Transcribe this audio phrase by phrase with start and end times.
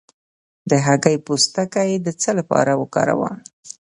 [0.69, 3.35] د هګۍ پوستکی د څه لپاره وکاروم؟